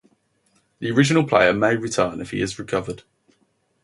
[0.79, 3.03] The original player may return if he has recovered.